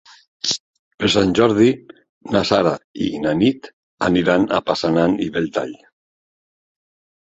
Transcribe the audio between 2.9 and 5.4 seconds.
i na Nit aniran a Passanant i